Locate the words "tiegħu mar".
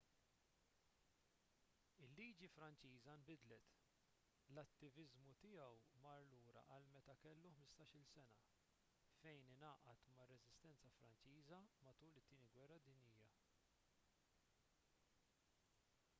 5.43-6.25